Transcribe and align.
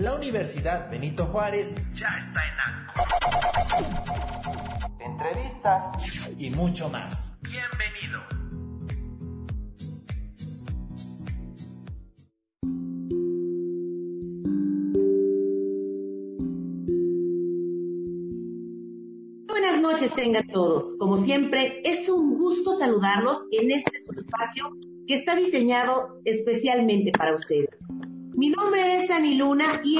La 0.00 0.14
Universidad 0.14 0.90
Benito 0.90 1.26
Juárez 1.26 1.76
ya 1.92 2.08
está 2.08 2.40
en 2.46 2.54
ANCO. 2.64 3.04
Entrevistas 4.98 5.84
y 6.38 6.48
mucho 6.48 6.88
más. 6.88 7.38
Bienvenido. 7.42 8.18
Buenas 19.46 19.80
noches 19.82 20.14
tengan 20.14 20.48
todos. 20.48 20.96
Como 20.98 21.18
siempre, 21.18 21.82
es 21.84 22.08
un 22.08 22.38
gusto 22.38 22.72
saludarlos 22.72 23.42
en 23.50 23.70
este 23.70 23.98
espacio 23.98 24.70
que 25.06 25.16
está 25.16 25.36
diseñado 25.36 26.22
especialmente 26.24 27.12
para 27.12 27.36
ustedes. 27.36 27.68
Mi 28.40 28.48
nombre 28.48 28.94
es 28.94 29.10
Ani 29.10 29.34
Luna 29.34 29.82
y 29.84 29.98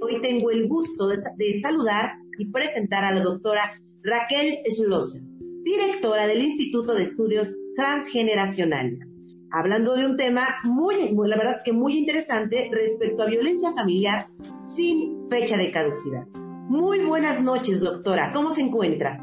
hoy 0.00 0.18
tengo 0.22 0.50
el 0.50 0.66
gusto 0.68 1.06
de, 1.06 1.60
saludar 1.60 2.14
y 2.38 2.50
presentar 2.50 3.04
a 3.04 3.12
la 3.12 3.22
doctora 3.22 3.78
Raquel 4.02 4.60
Schloser, 4.74 5.20
directora 5.64 6.26
del 6.26 6.40
Instituto 6.40 6.94
de 6.94 7.02
Estudios 7.02 7.54
Transgeneracionales, 7.76 9.06
hablando 9.50 9.96
de 9.96 10.06
un 10.06 10.16
tema 10.16 10.46
muy, 10.62 11.12
muy, 11.12 11.28
la 11.28 11.36
verdad 11.36 11.60
que 11.62 11.74
muy 11.74 11.98
interesante 11.98 12.70
respecto 12.72 13.22
a 13.22 13.26
violencia 13.26 13.74
familiar 13.74 14.28
sin 14.74 15.28
fecha 15.28 15.58
de 15.58 15.70
caducidad. 15.70 16.26
Muy 16.32 17.04
buenas 17.04 17.42
noches, 17.42 17.80
doctora. 17.80 18.32
¿Cómo 18.32 18.54
se 18.54 18.62
encuentra? 18.62 19.22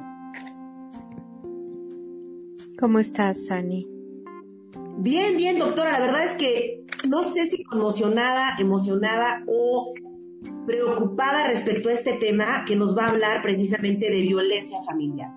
¿Cómo 2.80 3.00
estás, 3.00 3.40
Ani? 3.50 3.88
Bien, 5.00 5.36
bien, 5.36 5.58
doctora. 5.58 5.94
La 5.94 6.06
verdad 6.06 6.26
es 6.26 6.34
que 6.34 6.81
no 7.12 7.24
sé 7.24 7.46
si 7.46 7.66
conmocionada, 7.66 8.56
emocionada 8.58 9.44
o 9.46 9.94
preocupada 10.66 11.50
respecto 11.50 11.90
a 11.90 11.92
este 11.92 12.14
tema 12.14 12.64
que 12.66 12.78
nos 12.78 12.98
va 12.98 13.08
a 13.08 13.10
hablar 13.10 13.42
precisamente 13.42 14.10
de 14.10 14.22
violencia 14.22 14.82
familiar. 14.84 15.30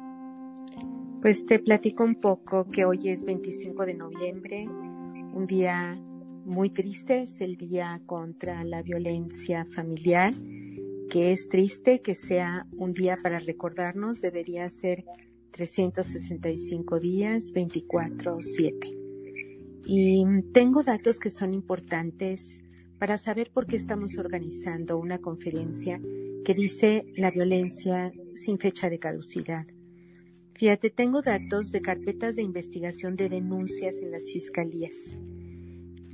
Pues 1.20 1.44
te 1.46 1.58
platico 1.58 2.04
un 2.04 2.14
poco 2.14 2.68
que 2.68 2.84
hoy 2.84 3.08
es 3.08 3.24
25 3.24 3.86
de 3.86 3.94
noviembre, 3.94 4.68
un 4.68 5.46
día 5.48 6.00
muy 6.44 6.70
triste, 6.70 7.22
es 7.22 7.40
el 7.40 7.56
día 7.56 8.00
contra 8.06 8.62
la 8.62 8.82
violencia 8.82 9.64
familiar, 9.64 10.32
que 11.10 11.32
es 11.32 11.48
triste 11.48 12.02
que 12.02 12.14
sea 12.14 12.68
un 12.76 12.94
día 12.94 13.18
para 13.20 13.40
recordarnos, 13.40 14.20
debería 14.20 14.68
ser 14.68 15.04
365 15.50 17.00
días, 17.00 17.52
24/7. 17.52 19.03
Y 19.86 20.24
tengo 20.52 20.82
datos 20.82 21.18
que 21.18 21.30
son 21.30 21.52
importantes 21.52 22.62
para 22.98 23.18
saber 23.18 23.50
por 23.52 23.66
qué 23.66 23.76
estamos 23.76 24.16
organizando 24.16 24.98
una 24.98 25.18
conferencia 25.18 26.00
que 26.44 26.54
dice 26.54 27.04
la 27.16 27.30
violencia 27.30 28.12
sin 28.34 28.58
fecha 28.58 28.88
de 28.88 28.98
caducidad. 28.98 29.66
Fíjate, 30.54 30.90
tengo 30.90 31.20
datos 31.20 31.72
de 31.72 31.82
carpetas 31.82 32.36
de 32.36 32.42
investigación 32.42 33.16
de 33.16 33.28
denuncias 33.28 33.96
en 33.96 34.10
las 34.10 34.30
fiscalías. 34.30 35.18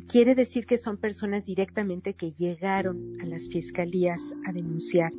Quiere 0.09 0.35
decir 0.35 0.67
que 0.67 0.79
son 0.79 0.97
personas 0.97 1.45
directamente 1.45 2.15
que 2.15 2.33
llegaron 2.33 3.17
a 3.21 3.27
las 3.27 3.49
fiscalías 3.49 4.21
a 4.45 4.53
denunciar. 4.53 5.13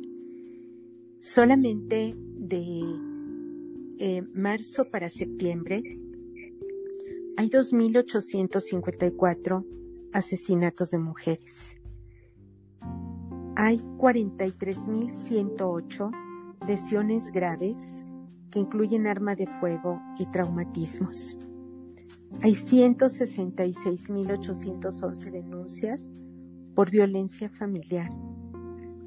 Solamente 1.20 2.14
de 2.16 2.80
eh, 3.98 4.22
marzo 4.34 4.84
para 4.90 5.08
septiembre 5.08 5.82
hay 7.36 7.48
2.854 7.48 9.64
asesinatos 10.12 10.90
de 10.90 10.98
mujeres. 10.98 11.78
Hay 13.56 13.78
43.108 13.98 16.10
lesiones 16.66 17.30
graves 17.30 18.04
que 18.50 18.58
incluyen 18.60 19.06
arma 19.06 19.34
de 19.34 19.46
fuego 19.46 20.00
y 20.18 20.24
traumatismos. 20.26 21.38
Hay 22.42 22.54
166.811 22.54 25.30
denuncias 25.30 26.10
por 26.74 26.90
violencia 26.90 27.50
familiar 27.50 28.10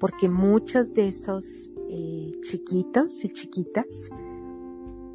porque 0.00 0.28
muchos 0.28 0.94
de 0.94 1.08
esos 1.08 1.70
eh, 1.90 2.32
chiquitos 2.42 3.24
y 3.24 3.32
chiquitas 3.32 4.08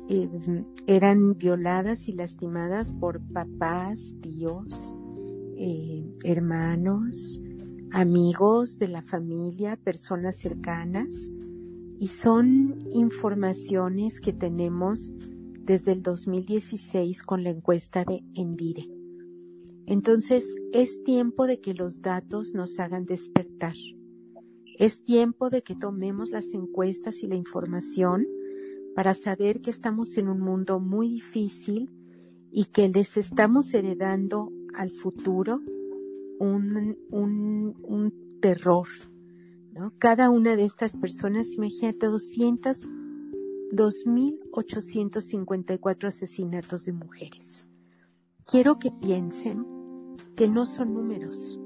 eh, 0.09 0.30
eran 0.86 1.38
violadas 1.38 2.09
y 2.09 2.14
lastimadas 2.14 2.92
por 2.92 3.22
papás, 3.22 4.14
tíos, 4.22 4.96
eh, 5.58 6.06
hermanos, 6.24 7.40
amigos 7.91 8.78
de 8.78 8.88
la 8.88 9.02
familia, 9.02 9.75
personas 9.78 10.36
cercanas, 10.36 11.31
y 12.00 12.08
son 12.08 12.84
informaciones 12.91 14.19
que 14.19 14.34
tenemos 14.34 15.14
desde 15.62 15.94
el 15.94 16.03
2016 16.03 17.24
con 17.24 17.44
la 17.44 17.52
encuesta 17.52 18.03
de 18.03 18.24
Endire. 18.36 18.90
Entonces, 19.86 20.46
es 20.74 21.03
tiempo 21.03 21.47
de 21.47 21.59
que 21.59 21.74
los 21.74 22.02
datos 22.02 22.53
nos 22.53 22.80
hagan 22.80 23.06
despertar. 23.06 23.75
Es 24.78 25.03
tiempo 25.03 25.50
de 25.50 25.62
que 25.62 25.75
tomemos 25.75 26.30
las 26.30 26.53
encuestas 26.53 27.22
y 27.22 27.28
la 27.28 27.35
información 27.35 28.28
para 28.96 29.14
saber 29.14 29.62
que 29.62 29.72
estamos 29.72 30.18
en 30.18 30.28
un 30.28 30.40
mundo 30.40 30.80
muy 30.80 31.09
difícil 31.09 31.90
y 32.52 32.66
que 32.66 32.90
les 32.90 33.18
estamos 33.18 33.74
heredando 33.74 34.52
al 34.75 34.91
futuro 34.91 35.61
un, 36.39 36.97
un, 37.09 38.13
terror. 38.41 38.88
¿no? 39.72 39.94
Cada 40.00 40.29
una 40.29 40.57
de 40.57 40.66
estas 40.66 40.95
personas, 40.95 41.53
imagínate, 41.53 42.07
200, 42.07 42.88
2.854 43.72 46.07
asesinatos 46.07 46.85
de 46.85 46.94
mujeres. 46.94 47.66
Quiero 48.45 48.79
que 48.79 48.91
piensen 48.91 49.66
que 50.35 50.50
no 50.50 50.66
son 50.66 50.94
números. 50.94 51.57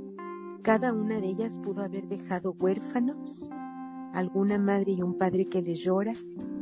Cada 0.61 0.93
una 0.93 1.19
de 1.19 1.29
ellas 1.29 1.57
pudo 1.63 1.81
haber 1.81 2.07
dejado 2.07 2.51
huérfanos, 2.51 3.49
alguna 4.13 4.59
madre 4.59 4.91
y 4.91 5.01
un 5.01 5.17
padre 5.17 5.45
que 5.45 5.63
les 5.63 5.79
llora, 5.79 6.13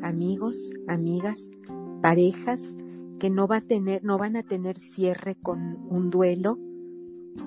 amigos, 0.01 0.71
amigas, 0.87 1.49
parejas, 2.01 2.77
que 3.19 3.29
no 3.29 3.47
va 3.47 3.57
a 3.57 3.61
tener, 3.61 4.03
no 4.03 4.17
van 4.17 4.35
a 4.35 4.43
tener 4.43 4.77
cierre 4.77 5.35
con 5.35 5.77
un 5.89 6.09
duelo, 6.09 6.57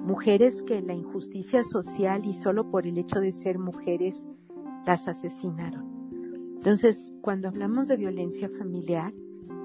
mujeres 0.04 0.62
que 0.62 0.82
la 0.82 0.94
injusticia 0.94 1.64
social 1.64 2.26
y 2.26 2.32
solo 2.32 2.70
por 2.70 2.87
el 2.87 2.98
hecho 2.98 3.20
de 3.20 3.32
ser 3.32 3.58
mujeres 3.58 4.26
las 4.87 5.08
asesinaron. 5.08 5.87
Entonces, 6.56 7.12
cuando 7.20 7.48
hablamos 7.48 7.88
de 7.88 7.96
violencia 7.96 8.50
familiar, 8.58 9.14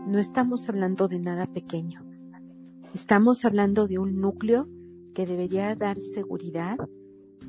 no 0.07 0.19
estamos 0.19 0.67
hablando 0.69 1.07
de 1.07 1.19
nada 1.19 1.47
pequeño. 1.47 2.05
Estamos 2.93 3.45
hablando 3.45 3.87
de 3.87 3.97
un 3.97 4.19
núcleo 4.19 4.69
que 5.15 5.25
debería 5.25 5.75
dar 5.75 5.97
seguridad 5.97 6.77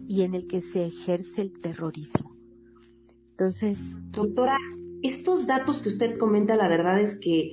y 0.08 0.22
en 0.22 0.34
el 0.34 0.46
que 0.46 0.60
se 0.60 0.86
ejerce 0.86 1.42
el 1.42 1.52
terrorismo. 1.52 2.36
Entonces, 3.32 3.78
doctora, 4.10 4.56
estos 5.02 5.46
datos 5.46 5.82
que 5.82 5.88
usted 5.88 6.18
comenta, 6.18 6.56
la 6.56 6.68
verdad 6.68 7.00
es 7.00 7.18
que 7.18 7.50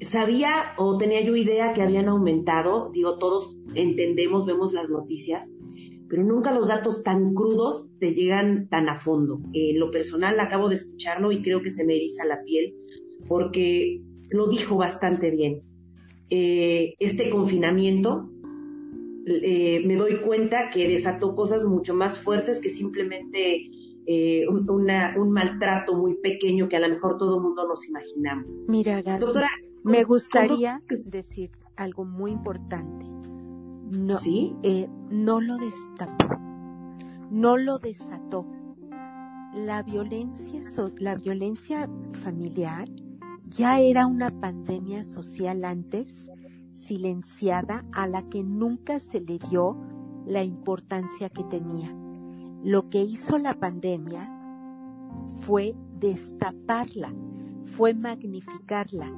sabía 0.00 0.72
o 0.76 0.96
tenía 0.98 1.20
yo 1.22 1.36
idea 1.36 1.72
que 1.72 1.82
habían 1.82 2.08
aumentado, 2.08 2.90
digo, 2.92 3.18
todos 3.18 3.56
entendemos, 3.74 4.46
vemos 4.46 4.72
las 4.72 4.90
noticias, 4.90 5.50
pero 6.08 6.24
nunca 6.24 6.52
los 6.52 6.68
datos 6.68 7.02
tan 7.02 7.34
crudos 7.34 7.90
te 7.98 8.14
llegan 8.14 8.68
tan 8.68 8.88
a 8.88 8.98
fondo. 8.98 9.40
En 9.52 9.78
lo 9.78 9.90
personal 9.90 10.40
acabo 10.40 10.68
de 10.68 10.76
escucharlo 10.76 11.32
y 11.32 11.42
creo 11.42 11.62
que 11.62 11.70
se 11.70 11.84
me 11.84 11.96
eriza 11.96 12.24
la 12.24 12.42
piel 12.42 12.74
porque 13.26 14.02
lo 14.30 14.48
dijo 14.48 14.76
bastante 14.76 15.30
bien. 15.30 15.62
Eh, 16.30 16.94
este 16.98 17.30
confinamiento 17.30 18.30
eh, 19.26 19.82
me 19.84 19.96
doy 19.96 20.16
cuenta 20.16 20.70
que 20.70 20.88
desató 20.88 21.34
cosas 21.34 21.64
mucho 21.64 21.94
más 21.94 22.18
fuertes 22.18 22.60
que 22.60 22.70
simplemente 22.70 23.70
eh, 24.10 24.46
un, 24.48 25.30
maltrato 25.30 25.94
muy 25.94 26.14
pequeño 26.14 26.66
que 26.66 26.76
a 26.76 26.80
lo 26.80 26.88
mejor 26.88 27.18
todo 27.18 27.36
el 27.36 27.42
mundo 27.42 27.68
nos 27.68 27.86
imaginamos. 27.86 28.64
Mira, 28.66 29.02
Doctora, 29.02 29.50
me 29.84 30.02
gustaría 30.04 30.82
decir 31.04 31.50
algo 31.76 32.06
muy 32.06 32.30
importante. 32.30 33.04
No, 33.90 34.16
¿Sí? 34.16 34.56
no 35.10 35.42
lo 35.42 35.58
destapó, 35.58 36.38
no 37.30 37.58
lo 37.58 37.78
desató. 37.78 38.46
La 39.52 39.82
violencia, 39.82 40.62
la 40.96 41.14
violencia 41.14 41.90
familiar 42.22 42.88
ya 43.46 43.78
era 43.78 44.06
una 44.06 44.30
pandemia 44.30 45.04
social 45.04 45.66
antes, 45.66 46.30
silenciada, 46.72 47.84
a 47.92 48.06
la 48.06 48.22
que 48.22 48.42
nunca 48.42 49.00
se 49.00 49.20
le 49.20 49.38
dio 49.50 49.76
la 50.24 50.44
importancia 50.44 51.28
que 51.28 51.44
tenía. 51.44 51.94
Lo 52.68 52.88
que 52.90 53.02
hizo 53.02 53.38
la 53.38 53.58
pandemia 53.58 54.30
fue 55.40 55.74
destaparla, 55.98 57.14
fue 57.64 57.94
magnificarla. 57.94 59.10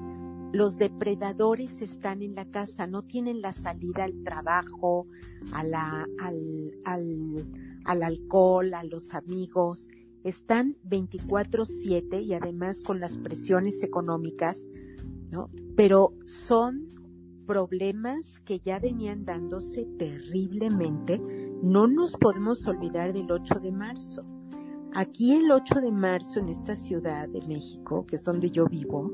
Los 0.52 0.78
depredadores 0.78 1.82
están 1.82 2.22
en 2.22 2.36
la 2.36 2.44
casa, 2.44 2.86
no 2.86 3.02
tienen 3.02 3.40
la 3.40 3.52
salida 3.52 4.04
al 4.04 4.22
trabajo, 4.22 5.08
al, 5.50 5.74
al 5.74 8.02
alcohol, 8.04 8.72
a 8.72 8.84
los 8.84 9.12
amigos 9.14 9.88
están 10.22 10.76
24/7 10.88 12.22
y 12.22 12.34
además 12.34 12.80
con 12.82 13.00
las 13.00 13.18
presiones 13.18 13.82
económicas, 13.82 14.68
¿no? 15.32 15.50
Pero 15.74 16.14
son 16.24 16.86
problemas 17.48 18.38
que 18.44 18.60
ya 18.60 18.78
venían 18.78 19.24
dándose 19.24 19.86
terriblemente. 19.98 21.20
No 21.62 21.86
nos 21.86 22.16
podemos 22.16 22.66
olvidar 22.66 23.12
del 23.12 23.30
8 23.30 23.60
de 23.60 23.70
marzo. 23.70 24.24
Aquí 24.94 25.34
el 25.34 25.52
8 25.52 25.82
de 25.82 25.92
marzo 25.92 26.40
en 26.40 26.48
esta 26.48 26.74
ciudad 26.74 27.28
de 27.28 27.42
México, 27.42 28.06
que 28.06 28.16
es 28.16 28.24
donde 28.24 28.50
yo 28.50 28.66
vivo, 28.66 29.12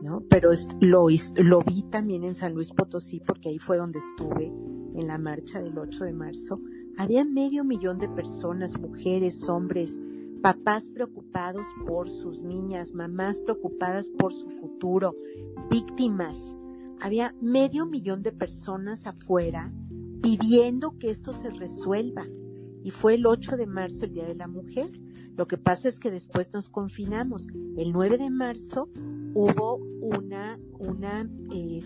¿no? 0.00 0.22
Pero 0.30 0.50
lo, 0.80 1.08
lo 1.36 1.60
vi 1.62 1.82
también 1.90 2.22
en 2.22 2.36
San 2.36 2.54
Luis 2.54 2.70
Potosí 2.70 3.20
porque 3.20 3.48
ahí 3.48 3.58
fue 3.58 3.76
donde 3.76 3.98
estuve 3.98 4.46
en 4.94 5.06
la 5.08 5.18
marcha 5.18 5.60
del 5.60 5.76
8 5.76 6.04
de 6.04 6.12
marzo. 6.12 6.60
Había 6.96 7.24
medio 7.24 7.64
millón 7.64 7.98
de 7.98 8.08
personas, 8.08 8.78
mujeres, 8.78 9.48
hombres, 9.48 10.00
papás 10.42 10.90
preocupados 10.90 11.66
por 11.88 12.08
sus 12.08 12.42
niñas, 12.42 12.92
mamás 12.92 13.40
preocupadas 13.40 14.10
por 14.10 14.32
su 14.32 14.48
futuro, 14.48 15.16
víctimas. 15.70 16.56
Había 17.00 17.34
medio 17.40 17.84
millón 17.84 18.22
de 18.22 18.30
personas 18.30 19.06
afuera 19.06 19.72
pidiendo 20.24 20.96
que 20.98 21.10
esto 21.10 21.34
se 21.34 21.50
resuelva. 21.50 22.26
Y 22.82 22.90
fue 22.90 23.14
el 23.14 23.26
8 23.26 23.56
de 23.58 23.66
marzo 23.66 24.06
el 24.06 24.14
Día 24.14 24.26
de 24.26 24.34
la 24.34 24.46
Mujer. 24.46 24.90
Lo 25.36 25.46
que 25.46 25.58
pasa 25.58 25.88
es 25.88 26.00
que 26.00 26.10
después 26.10 26.50
nos 26.54 26.70
confinamos. 26.70 27.46
El 27.76 27.92
9 27.92 28.16
de 28.16 28.30
marzo 28.30 28.88
hubo 29.34 29.76
una, 30.00 30.58
una, 30.78 31.28
eh, 31.52 31.80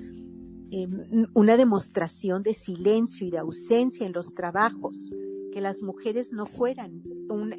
em, 0.70 1.26
una 1.34 1.56
demostración 1.56 2.44
de 2.44 2.54
silencio 2.54 3.26
y 3.26 3.30
de 3.30 3.38
ausencia 3.38 4.06
en 4.06 4.12
los 4.12 4.34
trabajos 4.34 5.10
que 5.52 5.60
las 5.60 5.82
mujeres 5.82 6.32
no 6.32 6.46
fueran, 6.46 7.02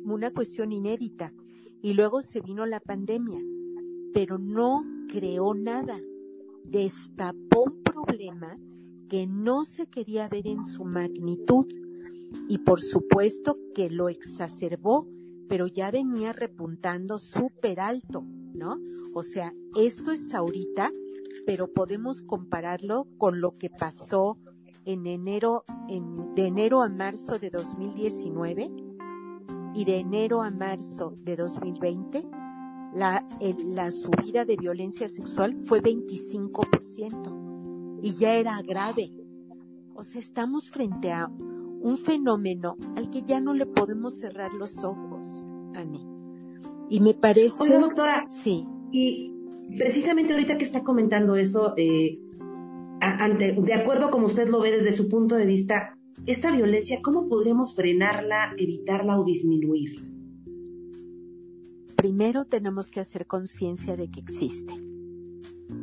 una, 0.05 0.31
cuestión 0.31 0.71
inédita. 0.71 1.33
Y 1.81 1.93
luego 1.93 2.21
se 2.21 2.39
vino 2.39 2.65
la 2.65 2.79
pandemia, 2.79 3.39
pero 4.13 4.37
no 4.37 4.83
creó 5.09 5.53
nada, 5.55 5.99
destapó 6.63 7.63
un 7.63 7.83
problema 7.83 8.57
que 9.09 9.27
no 9.27 9.65
se 9.65 9.87
quería 9.87 10.29
ver 10.29 10.47
en 10.47 10.63
su 10.63 10.85
magnitud 10.85 11.65
y 12.47 12.59
por 12.59 12.79
supuesto 12.79 13.57
que 13.73 13.89
lo 13.89 14.07
exacerbó, 14.07 15.07
pero 15.47 15.67
ya 15.67 15.89
venía 15.89 16.31
repuntando 16.31 17.17
súper 17.17 17.79
alto, 17.79 18.23
¿no? 18.53 18.79
O 19.13 19.23
sea, 19.23 19.53
esto 19.75 20.11
es 20.11 20.33
ahorita, 20.33 20.91
pero 21.45 21.73
podemos 21.73 22.21
compararlo 22.21 23.07
con 23.17 23.41
lo 23.41 23.57
que 23.57 23.71
pasó 23.71 24.37
en 24.85 25.07
enero, 25.07 25.63
en, 25.87 26.35
de 26.35 26.45
enero 26.45 26.83
a 26.83 26.89
marzo 26.89 27.39
de 27.39 27.49
2019 27.49 28.71
y 29.73 29.85
de 29.85 29.97
enero 29.97 30.43
a 30.43 30.51
marzo 30.51 31.15
de 31.17 31.35
2020, 31.35 32.27
la, 32.93 33.27
la 33.67 33.91
subida 33.91 34.45
de 34.45 34.55
violencia 34.55 35.09
sexual 35.09 35.55
fue 35.63 35.81
25% 35.81 37.48
y 38.01 38.15
ya 38.15 38.35
era 38.35 38.61
grave. 38.61 39.11
O 39.95 40.03
sea, 40.03 40.21
estamos 40.21 40.69
frente 40.69 41.11
a 41.11 41.27
un 41.27 41.97
fenómeno 41.97 42.77
al 42.95 43.09
que 43.09 43.23
ya 43.23 43.39
no 43.39 43.53
le 43.53 43.65
podemos 43.65 44.17
cerrar 44.17 44.53
los 44.53 44.83
ojos, 44.83 45.45
Ani. 45.75 46.05
Y 46.89 46.99
me 47.01 47.13
parece... 47.13 47.63
Oye, 47.63 47.79
doctora. 47.79 48.27
Sí. 48.29 48.65
Y 48.91 49.33
precisamente 49.77 50.33
ahorita 50.33 50.57
que 50.57 50.63
está 50.63 50.83
comentando 50.83 51.35
eso, 51.35 51.73
eh, 51.77 52.19
de 52.99 53.73
acuerdo 53.73 54.09
como 54.09 54.27
usted 54.27 54.49
lo 54.49 54.59
ve 54.61 54.71
desde 54.71 54.91
su 54.91 55.07
punto 55.07 55.35
de 55.35 55.45
vista, 55.45 55.97
esta 56.25 56.55
violencia, 56.55 56.99
¿cómo 57.01 57.27
podríamos 57.27 57.75
frenarla, 57.75 58.53
evitarla 58.57 59.19
o 59.19 59.23
disminuirla? 59.23 60.01
Primero 61.95 62.45
tenemos 62.45 62.91
que 62.91 62.99
hacer 62.99 63.27
conciencia 63.27 63.95
de 63.95 64.09
que 64.09 64.21
existe. 64.21 64.73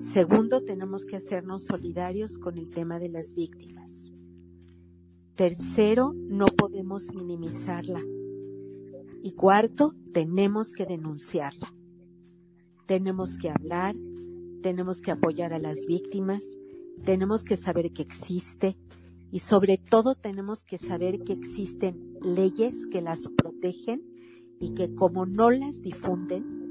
Segundo, 0.00 0.62
tenemos 0.62 1.05
que 1.05 1.17
hacernos 1.17 1.65
solidarios 1.65 2.38
con 2.38 2.59
el 2.59 2.69
tema 2.69 2.99
de 2.99 3.09
las 3.09 3.35
víctimas. 3.35 4.12
Tercero, 5.35 6.12
no 6.15 6.47
podemos 6.47 7.15
minimizarla. 7.15 8.03
Y 9.23 9.33
cuarto, 9.33 9.94
tenemos 10.12 10.73
que 10.73 10.87
denunciarla. 10.87 11.73
Tenemos 12.87 13.37
que 13.38 13.50
hablar, 13.50 13.97
tenemos 14.62 15.00
que 15.00 15.11
apoyar 15.11 15.53
a 15.53 15.59
las 15.59 15.85
víctimas, 15.87 16.44
tenemos 17.05 17.44
que 17.44 17.56
saber 17.56 17.93
que 17.93 18.03
existe 18.03 18.77
y 19.31 19.41
sobre 19.41 19.79
todo 19.79 20.15
tenemos 20.15 20.65
que 20.65 20.79
saber 20.79 21.23
que 21.25 21.33
existen 21.33 22.17
leyes 22.23 22.87
que 22.87 23.03
las 23.03 23.29
protegen 23.37 24.03
y 24.61 24.75
que 24.75 24.94
como 24.94 25.27
no 25.27 25.50
las 25.50 25.81
difunden, 25.83 26.65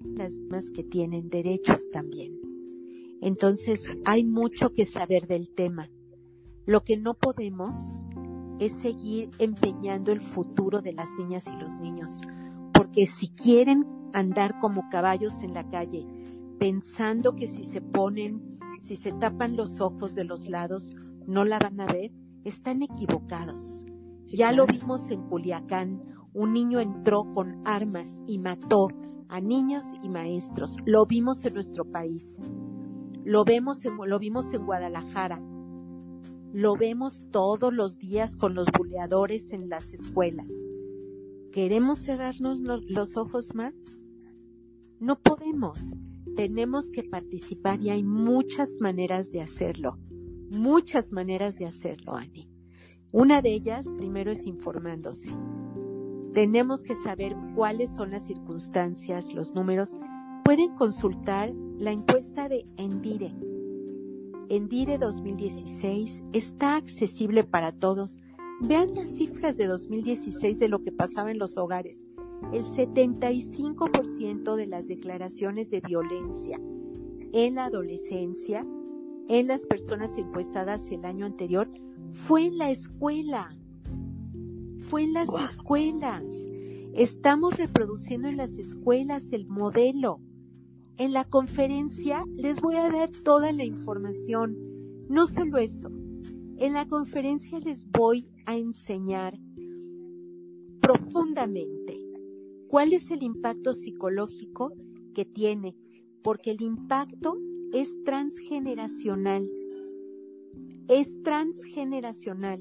las 0.00 0.32
más 0.50 0.70
que 0.70 0.84
tienen 0.84 1.28
derechos 1.28 1.90
también. 1.90 2.38
Entonces 3.20 3.84
hay 4.04 4.24
mucho 4.24 4.72
que 4.72 4.84
saber 4.84 5.26
del 5.26 5.48
tema. 5.50 5.90
Lo 6.66 6.84
que 6.84 6.96
no 6.96 7.14
podemos 7.14 8.04
es 8.60 8.72
seguir 8.72 9.30
empeñando 9.38 10.12
el 10.12 10.20
futuro 10.20 10.82
de 10.82 10.92
las 10.92 11.08
niñas 11.18 11.46
y 11.46 11.56
los 11.60 11.78
niños, 11.78 12.20
porque 12.72 13.06
si 13.06 13.28
quieren 13.28 13.86
andar 14.12 14.58
como 14.58 14.88
caballos 14.90 15.32
en 15.42 15.54
la 15.54 15.68
calle, 15.68 16.06
pensando 16.58 17.36
que 17.36 17.46
si 17.46 17.64
se 17.64 17.80
ponen, 17.80 18.58
si 18.80 18.96
se 18.96 19.12
tapan 19.12 19.56
los 19.56 19.80
ojos 19.80 20.14
de 20.14 20.24
los 20.24 20.48
lados, 20.48 20.92
no 21.26 21.44
la 21.44 21.58
van 21.58 21.80
a 21.80 21.86
ver, 21.86 22.12
están 22.44 22.82
equivocados. 22.82 23.84
ya 24.26 24.52
lo 24.52 24.66
vimos 24.66 25.08
en 25.10 25.22
Culiacán, 25.22 26.02
un 26.34 26.52
niño 26.52 26.80
entró 26.80 27.32
con 27.34 27.62
armas 27.64 28.20
y 28.26 28.38
mató 28.38 28.88
a 29.28 29.40
niños 29.40 29.84
y 30.02 30.08
maestros. 30.08 30.76
Lo 30.84 31.06
vimos 31.06 31.44
en 31.44 31.54
nuestro 31.54 31.84
país. 31.84 32.42
Lo 33.24 33.44
vemos 33.44 33.82
lo 33.84 34.18
vimos 34.18 34.52
en 34.52 34.64
Guadalajara. 34.64 35.42
Lo 36.52 36.76
vemos 36.76 37.22
todos 37.30 37.72
los 37.72 37.98
días 37.98 38.36
con 38.36 38.54
los 38.54 38.68
buleadores 38.76 39.52
en 39.52 39.68
las 39.68 39.92
escuelas. 39.92 40.52
¿Queremos 41.52 41.98
cerrarnos 41.98 42.60
los 42.60 43.16
ojos 43.16 43.54
más? 43.54 43.74
No 44.98 45.18
podemos 45.20 45.92
tenemos 46.38 46.88
que 46.88 47.02
participar 47.02 47.80
y 47.80 47.90
hay 47.90 48.04
muchas 48.04 48.76
maneras 48.78 49.32
de 49.32 49.40
hacerlo. 49.40 49.98
Muchas 50.52 51.10
maneras 51.10 51.56
de 51.58 51.66
hacerlo, 51.66 52.14
Ani. 52.14 52.48
Una 53.10 53.42
de 53.42 53.52
ellas, 53.54 53.88
primero, 53.96 54.30
es 54.30 54.46
informándose. 54.46 55.30
Tenemos 56.38 56.84
que 56.84 56.94
saber 56.94 57.34
cuáles 57.56 57.90
son 57.90 58.12
las 58.12 58.24
circunstancias, 58.24 59.34
los 59.34 59.56
números. 59.56 59.96
Pueden 60.44 60.72
consultar 60.76 61.52
la 61.78 61.90
encuesta 61.90 62.48
de 62.48 62.64
Endire. 62.76 63.34
Endire 64.48 64.98
2016 64.98 66.22
está 66.32 66.76
accesible 66.76 67.42
para 67.42 67.72
todos. 67.72 68.20
Vean 68.60 68.94
las 68.94 69.08
cifras 69.08 69.56
de 69.56 69.66
2016 69.66 70.60
de 70.60 70.68
lo 70.68 70.84
que 70.84 70.92
pasaba 70.92 71.32
en 71.32 71.40
los 71.40 71.58
hogares 71.58 72.06
el 72.52 72.62
75% 72.62 74.54
de 74.54 74.66
las 74.68 74.86
declaraciones 74.86 75.70
de 75.70 75.80
violencia 75.80 76.60
en 77.32 77.56
la 77.56 77.64
adolescencia, 77.64 78.64
en 79.28 79.48
las 79.48 79.62
personas 79.62 80.16
encuestadas 80.16 80.82
el 80.92 81.04
año 81.04 81.26
anterior, 81.26 81.68
fue 82.12 82.46
en 82.46 82.58
la 82.58 82.70
escuela. 82.70 83.57
Fue 84.88 85.02
en 85.02 85.12
las 85.12 85.28
escuelas. 85.28 86.24
Estamos 86.94 87.58
reproduciendo 87.58 88.28
en 88.28 88.38
las 88.38 88.52
escuelas 88.52 89.24
el 89.32 89.46
modelo. 89.46 90.20
en 90.96 91.12
la 91.12 91.24
conferencia 91.24 92.24
les 92.34 92.60
voy 92.60 92.74
a 92.74 92.90
dar 92.90 93.10
toda 93.10 93.52
la 93.52 93.64
información. 93.64 94.56
No 95.08 95.26
solo 95.26 95.58
eso, 95.58 95.90
en 96.56 96.72
la 96.72 96.88
conferencia 96.88 97.60
les 97.60 97.88
voy 97.90 98.28
a 98.46 98.56
enseñar 98.56 99.38
profundamente 100.80 102.00
cuál 102.66 102.92
es 102.92 103.10
el 103.10 103.22
impacto 103.22 103.74
psicológico 103.74 104.72
que 105.14 105.24
tiene, 105.24 105.76
porque 106.22 106.50
el 106.50 106.62
impacto 106.62 107.38
es 107.72 107.88
transgeneracional. 108.04 109.48
Es 110.88 111.22
transgeneracional. 111.22 112.60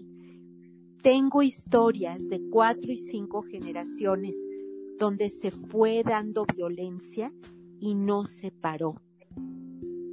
Tengo 1.07 1.41
historias 1.41 2.27
de 2.27 2.41
cuatro 2.49 2.91
y 2.91 2.97
cinco 2.97 3.41
generaciones 3.41 4.35
donde 4.99 5.29
se 5.29 5.51
fue 5.51 6.03
dando 6.03 6.45
violencia 6.45 7.31
y 7.79 7.95
no 7.95 8.25
se 8.25 8.51
paró. 8.51 8.95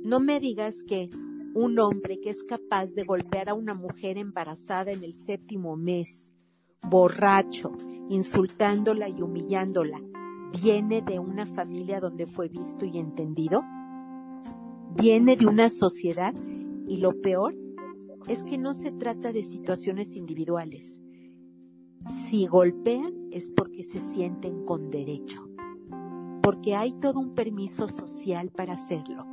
No 0.04 0.20
me 0.20 0.38
digas 0.38 0.84
que 0.84 1.10
un 1.52 1.80
hombre 1.80 2.20
que 2.20 2.30
es 2.30 2.44
capaz 2.44 2.94
de 2.94 3.02
golpear 3.02 3.48
a 3.48 3.54
una 3.54 3.74
mujer 3.74 4.18
embarazada 4.18 4.92
en 4.92 5.02
el 5.02 5.14
séptimo 5.14 5.76
mes, 5.76 6.32
borracho, 6.88 7.72
insultándola 8.08 9.08
y 9.08 9.20
humillándola, 9.20 10.00
viene 10.62 11.02
de 11.02 11.18
una 11.18 11.44
familia 11.44 11.98
donde 11.98 12.26
fue 12.26 12.46
visto 12.46 12.86
y 12.86 12.98
entendido? 12.98 13.64
¿Viene 14.96 15.34
de 15.34 15.48
una 15.48 15.70
sociedad? 15.70 16.36
Y 16.86 16.98
lo 16.98 17.20
peor 17.20 17.63
es 18.28 18.42
que 18.44 18.58
no 18.58 18.72
se 18.72 18.92
trata 18.92 19.32
de 19.32 19.42
situaciones 19.42 20.16
individuales. 20.16 21.00
Si 22.28 22.46
golpean 22.46 23.28
es 23.30 23.50
porque 23.50 23.82
se 23.82 23.98
sienten 23.98 24.64
con 24.64 24.90
derecho, 24.90 25.48
porque 26.42 26.74
hay 26.74 26.92
todo 26.92 27.20
un 27.20 27.34
permiso 27.34 27.88
social 27.88 28.50
para 28.50 28.74
hacerlo. 28.74 29.26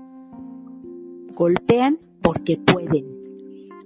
Golpean 1.36 2.00
porque 2.22 2.58
pueden. 2.58 3.06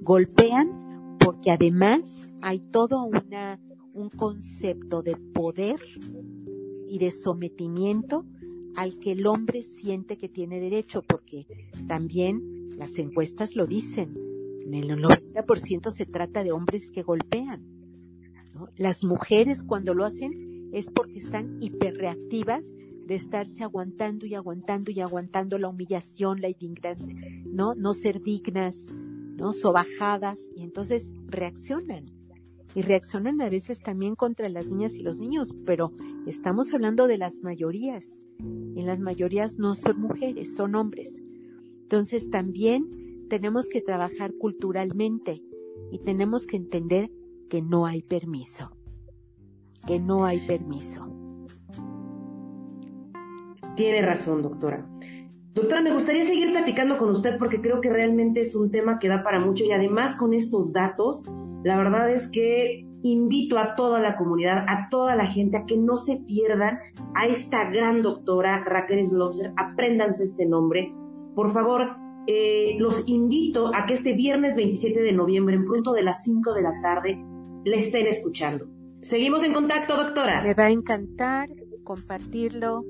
Golpean 0.02 1.18
porque 1.20 1.52
además 1.52 2.30
hay 2.42 2.60
todo 2.60 3.04
una, 3.04 3.60
un 3.94 4.10
concepto 4.10 5.02
de 5.02 5.16
poder 5.16 5.80
y 6.88 7.00
de 7.00 7.12
sometimiento 7.12 8.26
al 8.76 9.00
que 9.00 9.14
el 9.14 9.26
hombre 9.26 9.64
siente 9.64 10.18
que 10.18 10.30
tiene 10.30 10.60
derecho, 10.60 11.02
porque 11.02 11.48
también 11.88 12.78
las 12.78 12.98
encuestas 12.98 13.56
lo 13.56 13.66
dicen. 13.66 14.35
En 14.66 14.74
el 14.74 14.90
90% 14.90 15.92
se 15.92 16.06
trata 16.06 16.44
de 16.44 16.52
hombres 16.52 16.90
que 16.92 17.04
golpean. 17.04 17.64
Las 18.78 19.04
mujeres 19.04 19.64
cuando 19.64 19.94
lo 19.94 20.06
hacen 20.06 20.70
es 20.74 20.88
porque 20.88 21.20
están 21.20 21.58
hiperreactivas 21.62 22.74
de 23.06 23.16
estarse 23.16 23.64
aguantando 23.64 24.26
y 24.26 24.34
aguantando 24.34 24.92
y 24.92 25.00
aguantando 25.00 25.60
la 25.60 25.68
humillación, 25.68 26.42
la 26.42 26.50
indignación, 26.50 27.16
¿no? 27.46 27.76
No 27.76 27.94
ser 27.94 28.22
dignas, 28.24 28.88
¿no? 29.38 29.52
Sobajadas, 29.52 30.40
y 30.56 30.64
entonces 30.64 31.14
reaccionan. 31.28 32.06
Y 32.74 32.82
reaccionan 32.82 33.42
a 33.42 33.50
veces 33.50 33.80
también 33.80 34.16
contra 34.16 34.50
las 34.50 34.68
niñas 34.68 34.96
y 34.96 35.04
los 35.04 35.20
niños, 35.20 35.54
pero 35.66 35.94
estamos 36.26 36.74
hablando 36.74 37.08
de 37.08 37.18
las 37.18 37.42
mayorías. 37.42 38.24
Y 38.40 38.82
las 38.82 39.00
mayorías 39.00 39.60
no 39.60 39.76
son 39.76 40.02
mujeres, 40.02 40.56
son 40.56 40.76
hombres. 40.76 41.22
Entonces 41.84 42.30
también 42.30 43.05
tenemos 43.28 43.68
que 43.68 43.82
trabajar 43.82 44.34
culturalmente 44.40 45.42
y 45.92 46.00
tenemos 46.00 46.48
que 46.48 46.58
entender 46.58 47.10
que 47.50 47.62
no 47.62 47.86
hay 47.86 48.02
permiso. 48.02 48.72
Que 49.86 50.00
no 50.00 50.26
hay 50.26 50.46
permiso. 50.48 51.08
Tiene 53.76 54.02
razón, 54.02 54.42
doctora. 54.42 54.88
Doctora, 55.54 55.82
me 55.82 55.94
gustaría 55.94 56.26
seguir 56.26 56.52
platicando 56.52 56.98
con 56.98 57.10
usted 57.10 57.38
porque 57.38 57.62
creo 57.62 57.80
que 57.82 57.90
realmente 57.90 58.42
es 58.42 58.56
un 58.56 58.72
tema 58.72 59.00
que 59.00 59.08
da 59.08 59.24
para 59.24 59.40
mucho 59.40 59.64
y 59.64 59.72
además 59.72 60.16
con 60.16 60.34
estos 60.34 60.74
datos, 60.74 61.24
la 61.64 61.78
verdad 61.78 62.12
es 62.12 62.28
que 62.28 62.86
invito 63.04 63.58
a 63.58 63.76
toda 63.76 64.00
la 64.00 64.18
comunidad, 64.18 64.66
a 64.68 64.90
toda 64.90 65.16
la 65.16 65.28
gente 65.28 65.58
a 65.58 65.66
que 65.66 65.78
no 65.78 65.98
se 65.98 66.18
pierdan 66.18 66.80
a 67.14 67.28
esta 67.28 67.70
gran 67.70 68.02
doctora 68.02 68.64
Raquel 68.66 69.06
Slobser, 69.06 69.54
apréndanse 69.56 70.24
este 70.24 70.46
nombre. 70.46 70.94
Por 71.36 71.52
favor, 71.52 71.96
eh, 72.28 72.76
los 72.80 73.08
invito 73.08 73.74
a 73.74 73.86
que 73.86 73.94
este 73.94 74.14
viernes 74.14 74.56
27 74.56 75.02
de 75.02 75.14
noviembre, 75.14 75.56
en 75.56 75.66
punto 75.66 75.94
de 75.94 76.04
las 76.04 76.24
5 76.24 76.54
de 76.54 76.62
la 76.62 76.82
tarde, 76.82 77.18
le 77.64 77.78
estén 77.78 78.08
escuchando. 78.08 78.68
Seguimos 79.02 79.44
en 79.44 79.54
contacto, 79.54 79.96
doctora. 79.96 80.42
Me 80.42 80.54
va 80.54 80.66
a 80.66 80.72
encantar 80.72 81.50
compartirlo 81.86 82.84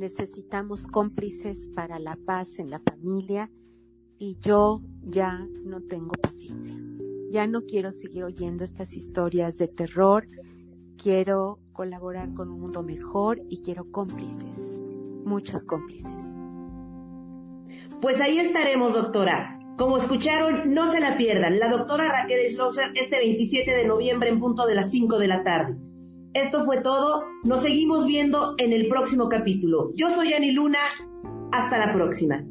necesitamos 0.00 0.86
cómplices 0.86 1.68
para 1.74 1.98
la 1.98 2.16
paz 2.16 2.58
en 2.58 2.70
la 2.70 2.80
familia 2.80 3.50
y 4.18 4.38
yo 4.40 4.80
ya 5.02 5.46
no 5.62 5.82
tengo 5.82 6.12
paciencia. 6.12 6.74
Ya 7.30 7.46
no 7.46 7.62
quiero 7.62 7.92
seguir 7.92 8.24
oyendo 8.24 8.64
estas 8.64 8.94
historias 8.94 9.58
de 9.58 9.68
terror. 9.68 10.26
Quiero 10.96 11.60
colaborar 11.72 12.32
con 12.34 12.50
un 12.50 12.60
mundo 12.60 12.82
mejor 12.82 13.42
y 13.48 13.60
quiero 13.60 13.90
cómplices, 13.90 14.82
muchos 15.24 15.64
cómplices. 15.64 16.39
Pues 18.00 18.20
ahí 18.22 18.38
estaremos, 18.38 18.94
doctora. 18.94 19.58
Como 19.76 19.98
escucharon, 19.98 20.72
no 20.72 20.90
se 20.90 21.00
la 21.00 21.18
pierdan. 21.18 21.58
La 21.58 21.70
doctora 21.70 22.08
Raquel 22.08 22.50
Schlosser 22.50 22.92
este 22.94 23.18
27 23.18 23.70
de 23.70 23.86
noviembre 23.86 24.30
en 24.30 24.40
punto 24.40 24.66
de 24.66 24.74
las 24.74 24.90
5 24.90 25.18
de 25.18 25.28
la 25.28 25.44
tarde. 25.44 25.76
Esto 26.32 26.64
fue 26.64 26.80
todo. 26.80 27.24
Nos 27.44 27.60
seguimos 27.60 28.06
viendo 28.06 28.54
en 28.56 28.72
el 28.72 28.88
próximo 28.88 29.28
capítulo. 29.28 29.90
Yo 29.94 30.10
soy 30.10 30.32
Ani 30.32 30.52
Luna. 30.52 30.78
Hasta 31.52 31.76
la 31.78 31.92
próxima. 31.92 32.42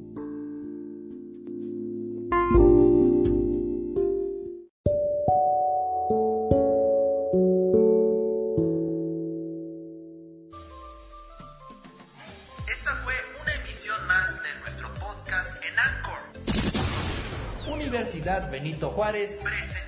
Podcast 19.11 19.75
en 19.75 19.78